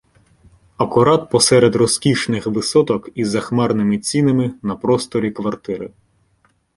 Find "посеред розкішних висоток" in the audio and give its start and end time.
1.29-3.09